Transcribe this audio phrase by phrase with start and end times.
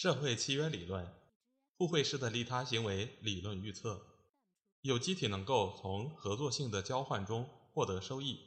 [0.00, 1.12] 社会契约理论，
[1.76, 4.00] 互惠式的利他行为理论预测，
[4.82, 8.38] 有机体能够从合作性的交换中获得收益，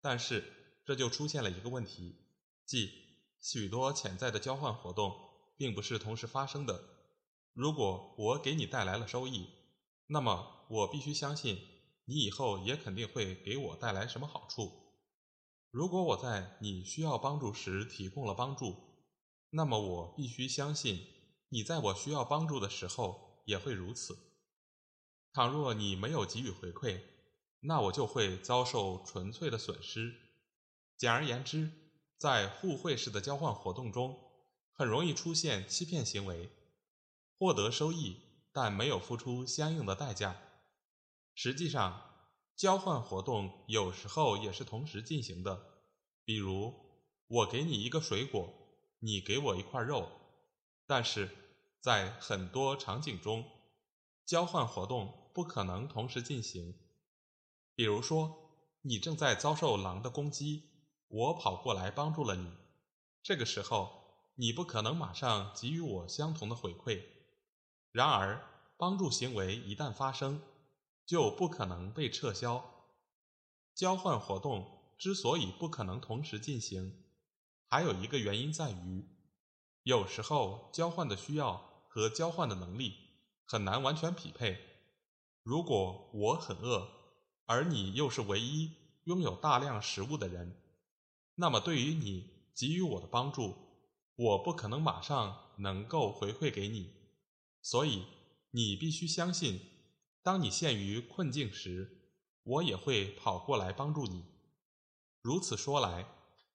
[0.00, 2.16] 但是这就出现了一个问题，
[2.64, 2.90] 即
[3.38, 5.14] 许多潜在的交换活动
[5.58, 6.82] 并不是同时发生的。
[7.52, 9.46] 如果我给你带来了收益，
[10.06, 11.58] 那么我必须相信。
[12.06, 14.72] 你以后也肯定会给我带来什么好处？
[15.70, 18.87] 如果我在你需要帮助时提供了帮助，
[19.50, 21.06] 那么我必须相信
[21.48, 24.18] 你在我需要帮助的时候也会如此。
[25.32, 27.00] 倘若你没有给予回馈，
[27.60, 30.14] 那我就会遭受纯粹的损失。
[30.96, 31.70] 简而言之，
[32.18, 34.18] 在互惠式的交换活动中，
[34.72, 36.50] 很容易出现欺骗行为，
[37.38, 38.16] 获得收益
[38.52, 40.40] 但没有付出相应的代价。
[41.34, 45.82] 实际上，交换活动有时候也是同时进行的。
[46.24, 46.74] 比如，
[47.28, 48.67] 我给你一个水果，
[49.00, 50.08] 你给我一块肉。
[50.86, 51.28] 但是
[51.80, 53.44] 在很多场景中，
[54.24, 56.74] 交换活动不可能同时进行。
[57.74, 58.50] 比如说，
[58.82, 60.64] 你正在遭受狼的攻击，
[61.08, 62.52] 我跑过来帮助了你。
[63.22, 67.02] 这个时候，你不可能马上给予我相同的回馈。
[67.92, 68.44] 然而，
[68.76, 70.42] 帮助行为一旦发生，
[71.04, 72.88] 就不可能被撤销。
[73.74, 77.04] 交换活动之所以不可能同时进行，
[77.70, 79.06] 还有一个原因在于，
[79.82, 82.94] 有时候交换的需要和交换的能力
[83.44, 84.58] 很难完全匹配。
[85.42, 86.88] 如果我很饿，
[87.44, 88.72] 而你又是唯一
[89.04, 90.62] 拥有大量食物的人，
[91.34, 93.54] 那么对于你给予我的帮助，
[94.16, 96.94] 我不可能马上能够回馈给你。
[97.60, 98.06] 所以，
[98.50, 99.60] 你必须相信。
[100.22, 102.12] 当你陷于困境时，
[102.42, 104.24] 我也会跑过来帮助你。
[105.22, 106.06] 如此说来，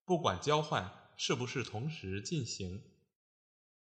[0.05, 2.81] 不管交换是不是同时进行，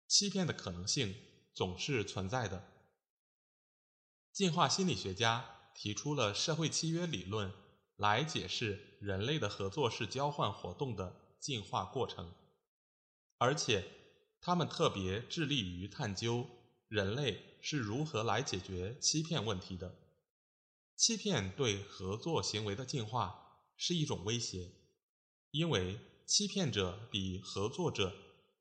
[0.06, 1.14] 欺骗的可能性
[1.52, 2.64] 总是存在的。
[4.32, 7.52] 进化心理学家提出了社会契约理论
[7.96, 12.32] 来解释人类的合作式交换活动的进化过程，
[13.38, 13.84] 而且
[14.41, 16.47] 他们特别致力于探究
[16.88, 17.47] 人类。
[17.62, 19.94] 是如何来解决欺骗问题的？
[20.97, 24.72] 欺骗对合作行为的进化是一种威胁，
[25.50, 28.14] 因为欺骗者比合作者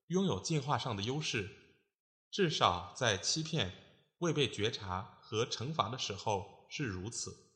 [0.07, 1.51] 拥有进化上的优势，
[2.31, 3.71] 至少在欺骗
[4.17, 7.51] 未被觉察和惩罚的时候是如此。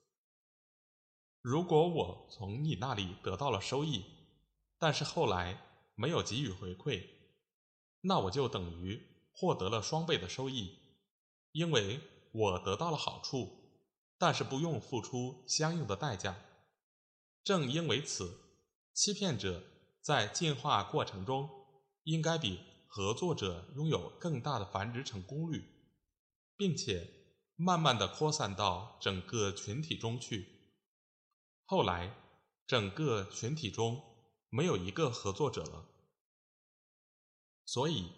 [1.42, 4.06] 如果我从你那里得到了收益，
[4.78, 5.60] 但是后来
[5.96, 7.04] 没有给予回馈，
[8.02, 9.02] 那我就等于
[9.34, 10.78] 获得了双倍的收益。
[11.54, 12.00] 因为
[12.32, 13.50] 我得到了好处，
[14.20, 16.38] 但是不用付出相应的代价。
[17.44, 18.38] 正因为此，
[18.94, 19.64] 欺骗者
[20.04, 21.50] 在进化过程中
[22.04, 25.64] 应该比合作者拥有更大的繁殖成功率，
[26.56, 27.10] 并且
[27.56, 30.48] 慢慢的扩散到整个群体中去。
[31.66, 32.16] 后来，
[32.68, 34.04] 整个群体中
[34.50, 35.86] 没有一个合作者了，
[37.66, 38.12] 所以。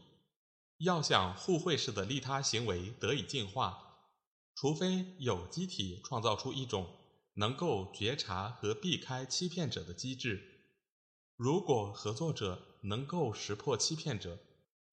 [0.79, 4.09] 要想互惠式的利他行为得以进化，
[4.53, 6.93] 除非有机体创造出一种
[7.35, 10.54] 能够觉察和避开欺骗者的机制。
[11.35, 14.39] 如果合作者能够识破欺骗者，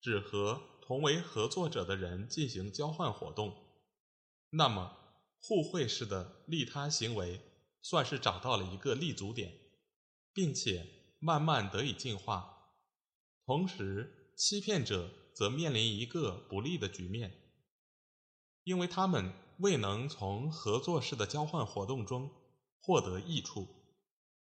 [0.01, 3.55] 只和同为合作者的人进行交换活动，
[4.49, 4.97] 那么
[5.39, 7.39] 互惠式的利他行为
[7.81, 9.53] 算是找到了一个立足点，
[10.33, 10.85] 并且
[11.19, 12.73] 慢慢得以进化。
[13.45, 15.09] 同时，欺骗者。
[15.35, 17.33] 则面临一个不利的局面，
[18.65, 22.29] 因为他们未能从合作式的交换活动中
[22.79, 23.67] 获得益处。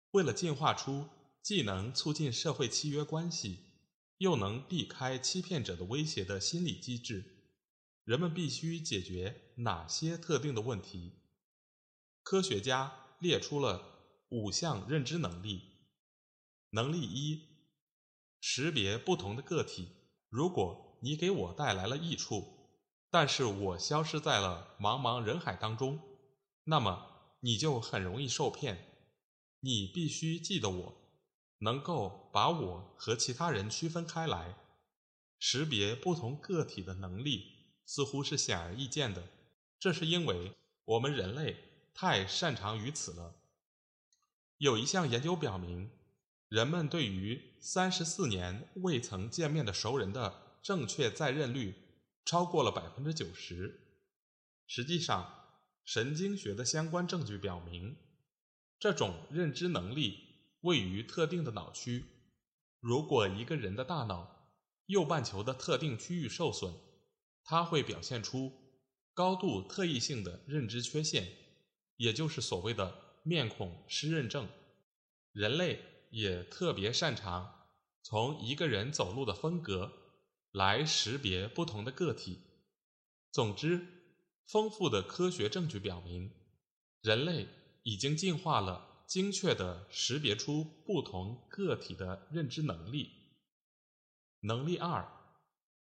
[0.09, 1.07] 为了进化出
[1.43, 3.59] 既能促进社会契约关系，
[4.19, 7.51] 又能避开欺骗者的威胁的心理机制，
[8.05, 11.19] 人们必须解决哪些特定的问题？
[12.23, 15.73] 科学家列出了五项认知能力。
[16.69, 17.41] 能力一：
[18.39, 19.89] 识别不同的个体。
[20.29, 22.79] 如果你给我带来了益处，
[23.11, 25.99] 但是我消失在了茫茫人海当中，
[26.63, 29.11] 那么你就很容易受骗。
[29.59, 31.02] 你必须记得我，
[31.63, 34.57] 能够把我和其他人区分开来。
[35.39, 37.51] 识别不同个体的能力
[37.85, 39.23] 似乎是显而易见的，
[39.79, 40.53] 这是因为
[40.85, 41.55] 我们人类
[41.93, 43.35] 太擅长于此了。
[44.57, 45.89] 有一项研究表明，
[46.47, 51.75] 人们对于三十四年未曾见面的熟人的正确在认率
[52.23, 53.81] 超过了百分之九十。
[54.65, 55.49] 实际上，
[55.83, 57.97] 神经学的相关证据表明，
[58.79, 60.32] 这种认知能力
[60.63, 62.03] 位于特定的脑区。
[62.81, 64.51] 如果一个人的大脑
[64.87, 66.73] 右半球的特定区域受损，
[67.45, 68.51] 他会表现出
[69.13, 71.31] 高度特异性的认知缺陷，
[71.95, 74.49] 也就是所谓的面孔失认症。
[75.31, 75.79] 人类
[76.09, 77.69] 也特别擅长
[78.01, 79.93] 从一个人走路的风格
[80.51, 82.39] 来识别不同的个体。
[83.31, 83.87] 总之。
[84.45, 86.29] 丰富的科学证据表明，
[87.01, 87.47] 人类
[87.83, 93.11] 已经进化了精确地识别出不同个体的认知能力。
[94.39, 95.07] 能力二，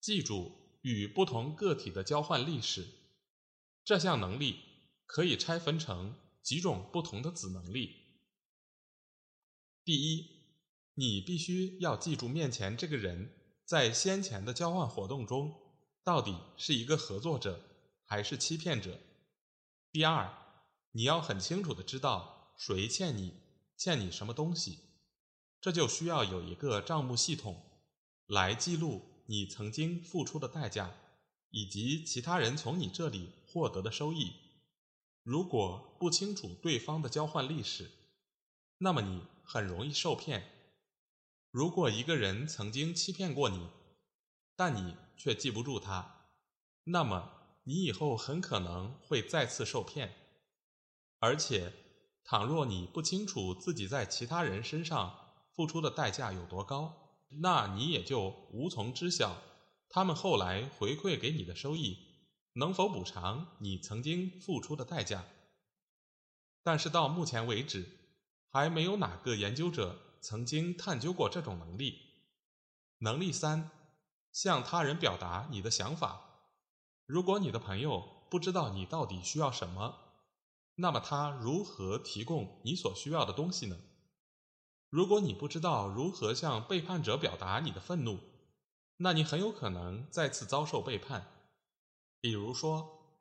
[0.00, 0.50] 记住
[0.82, 2.88] 与不同个体的交换历史。
[3.84, 4.58] 这项能力
[5.06, 7.94] 可以拆分成几种不同的子能力。
[9.84, 10.26] 第一，
[10.94, 13.30] 你必须要记住面前这个人
[13.64, 15.54] 在先前的交换活动中
[16.02, 17.62] 到底是一个合作者。
[18.02, 18.98] 还是欺骗者。
[19.92, 20.36] 第二，
[20.90, 23.32] 你要很清楚的知道谁欠你，
[23.74, 24.80] 欠你什么东西，
[25.62, 27.58] 这就需要有一个账目系统
[28.26, 30.94] 来记录你曾经付出的代价，
[31.48, 34.34] 以及其他人从你这里获得的收益。
[35.22, 37.90] 如果不清楚对方的交换历史，
[38.76, 40.46] 那么你很容易受骗。
[41.50, 43.70] 如果一个人曾经欺骗过你，
[44.54, 46.26] 但你却记不住他，
[46.84, 47.38] 那么。
[47.64, 50.14] 你以后很可能会再次受骗，
[51.18, 51.72] 而且，
[52.30, 55.18] 倘若你不清楚自己在其他人身上
[55.52, 59.36] 付出的代价有多高，那你也就无从知晓
[59.88, 61.98] 他们后来回馈给你的收益
[62.52, 65.24] 能否补偿你曾经付出的代价。
[66.62, 67.98] 但是到目前为止，
[68.48, 71.98] 还没有哪个研究者曾经探究过这种能力。
[72.98, 73.72] 能力三，
[74.30, 76.20] 向他人表达你的想法。
[77.06, 80.09] 如果你的朋友不知道你到底需要什么，
[80.80, 83.78] 那么他如何提供你所需要的东西呢？
[84.88, 88.18] 如果你不知道如何向背叛者表达你的愤怒，
[88.96, 91.32] 那你很有可能再次遭受背叛。
[92.18, 93.20] 比如说，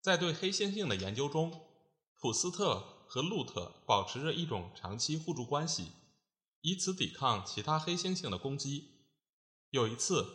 [0.00, 1.60] 在对黑猩猩的研究中，
[2.18, 5.92] 普斯特和路特保持着一种长期互助关系，
[6.60, 9.06] 以此抵抗其他黑猩猩的攻击。
[9.70, 10.26] 有一次，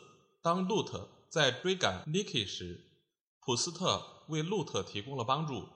[0.41, 3.01] 当路特在追赶 Nicky 时，
[3.41, 5.67] 普斯特为路特提供了帮助。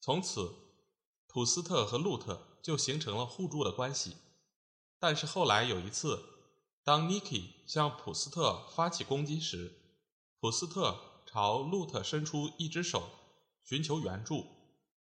[0.00, 0.54] 从此，
[1.26, 4.16] 普斯特和路特就形成了互助的关系。
[4.98, 6.22] 但是后来有一次，
[6.82, 9.98] 当 Niki 向普斯特发起攻击时，
[10.40, 13.08] 普斯特朝路特伸出一只手，
[13.64, 14.46] 寻求援助。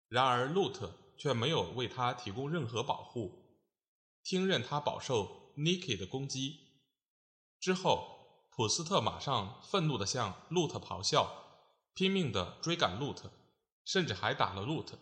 [0.09, 3.61] 然而，路特却没有为他提供任何保护，
[4.23, 6.59] 听任他饱受 Niki 的攻击。
[7.61, 8.11] 之后。
[8.55, 11.27] 普斯特马上愤怒地向路特咆哮，
[11.95, 13.33] 拼命地追赶路特，
[13.85, 14.99] 甚至还打了路特。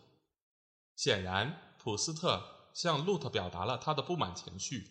[0.95, 4.87] 显然，普斯特向路特表达了他的不满情绪，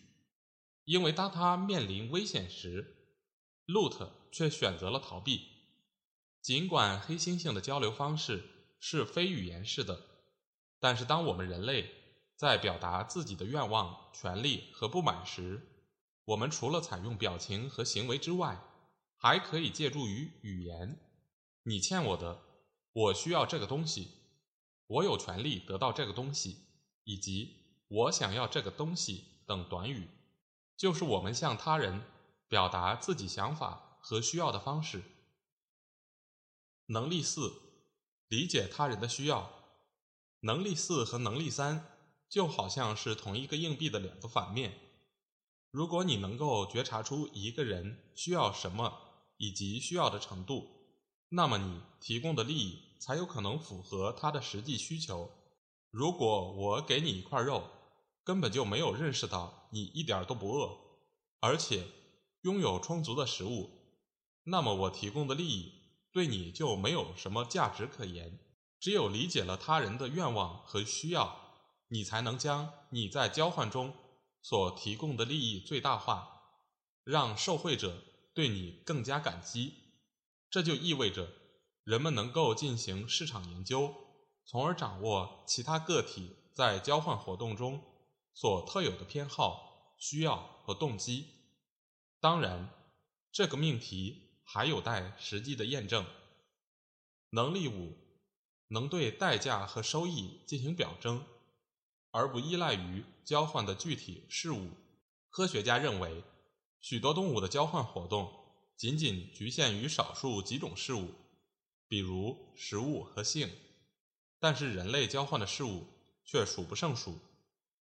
[0.85, 2.95] 因为当他面临危险时，
[3.65, 5.47] 路特却选择了逃避。
[6.41, 8.43] 尽管黑猩猩的交流方式
[8.79, 10.01] 是非语言式的，
[10.79, 11.89] 但是当我们人类
[12.35, 15.85] 在表达自己的愿望、权利和不满时，
[16.25, 18.59] 我们除了采用表情和行为之外，
[19.17, 20.99] 还可以借助于语言。
[21.63, 22.41] 你欠我的，
[22.93, 24.09] 我需要这个东西，
[24.87, 26.65] 我有权利得到这个东西，
[27.05, 27.55] 以及
[27.87, 30.09] 我想要这个东西等短语，
[30.75, 32.01] 就是我们向他人
[32.47, 35.03] 表达自己想法和需要的方式。
[36.87, 37.53] 能力四，
[38.27, 39.49] 理解他人的需要。
[40.41, 44.77] 能力四和能力三就好像是同一个硬币的两个反面。
[45.69, 50.80] 如果你能够觉察出一个人需要什么以及需要的程度，
[51.33, 55.31] 那么你提供的利益才有可能符合他的实际需求。
[55.89, 57.63] 如果我给你一块肉，
[58.23, 60.77] 根本就没有认识到你一点都不饿，
[61.39, 61.87] 而且
[62.41, 63.69] 拥有充足的食物，
[64.43, 65.71] 那么我提供的利益
[66.11, 68.37] 对你就没有什么价值可言。
[68.79, 71.53] 只有理解了他人的愿望和需要，
[71.87, 73.93] 你才能将你在交换中。
[74.43, 76.41] 所提供的利益最大化，
[77.03, 79.75] 让受惠者对你更加感激。
[80.51, 81.31] 这就意味着
[81.85, 83.95] 人们能够进行市场研究，
[84.45, 87.81] 从而掌握其他个体在交换活动中
[88.33, 91.25] 所特有的偏好、需要和动机。
[92.19, 92.69] 当然，
[93.31, 96.05] 这个命题还有待实际的验证。
[97.29, 97.97] 能力五，
[98.67, 101.23] 能对代价和收益进行表征，
[102.11, 104.71] 而不依赖于交换的具体事物。
[105.29, 106.25] 科学家认为，
[106.81, 108.40] 许多动物的交换活动
[108.81, 111.13] 仅仅局限于少数几种事物，
[111.87, 113.47] 比如食物和性；
[114.39, 115.85] 但是人类交换的事物
[116.25, 117.19] 却数不胜数，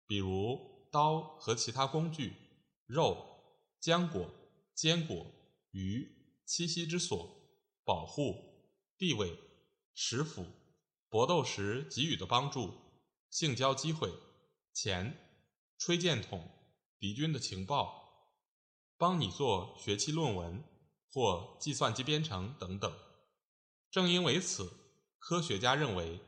[0.07, 2.37] 比如刀和其他工具、
[2.87, 3.27] 肉、
[3.83, 4.31] 浆果、
[4.73, 5.27] 坚果、
[5.73, 6.09] 鱼、
[6.47, 7.29] 栖息之所、
[7.83, 9.37] 保护、地位、
[9.95, 10.47] 食府、
[11.09, 12.73] 搏斗时给予的帮助、
[13.31, 14.13] 性交机会、
[14.73, 15.19] 钱、
[15.77, 16.49] 吹箭筒。
[17.01, 18.31] 敌军的情报，
[18.97, 20.63] 帮你做学期论文
[21.15, 22.93] 或计算机编程等等。
[23.91, 24.73] 正因为此，
[25.21, 26.19] 科学家认为，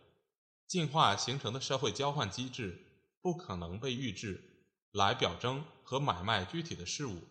[0.68, 7.24] 进化形成的社会交换机制不可能被预制来表征和买卖具体的事物。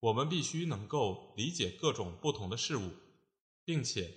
[0.00, 2.90] 我们必须能够理解各种不同的事物，
[3.64, 4.12] 并且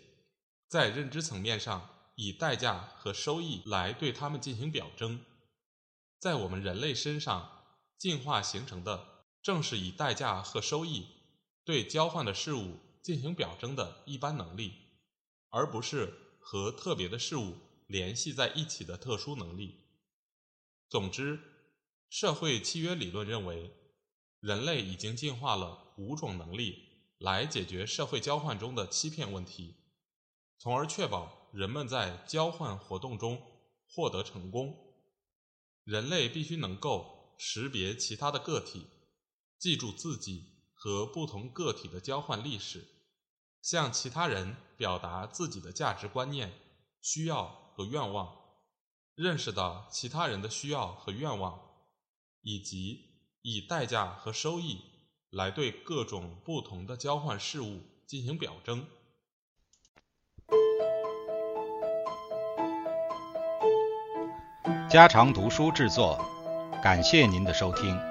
[0.67, 5.23] 在认知层面上以代价和收益来对它们进行表征。
[6.17, 7.55] 在我们人类身上。
[7.99, 11.05] 进化形成的正是以代价和收益
[11.69, 14.73] 对交换的事物进行表征的一般能力，
[15.49, 19.75] 而不是和特别的事物联系在一起的特殊能力。
[20.89, 21.39] 总之，
[22.09, 23.69] 社会契约理论认为，
[24.39, 26.87] 人类已经进化了五种能力
[27.19, 29.75] 来解决社会交换中的欺骗问题，
[30.57, 33.39] 从而确保人们在交换活动中
[33.87, 34.75] 获得成功。
[35.83, 37.35] 人类必须能够。
[37.41, 38.87] 识别其他的个体，
[39.57, 42.87] 记住自己和不同个体的交换历史，
[43.61, 46.53] 向其他人表达自己的价值观念、
[47.01, 48.33] 需要和愿望，
[49.13, 51.59] 认识到其他人的需要和愿望，
[52.41, 53.09] 以及
[53.41, 54.79] 以代价和收益
[55.29, 58.87] 来对各种不同的交换事物进行表征。
[64.89, 66.17] 家常读书制作。
[66.81, 68.08] 感谢您的收听。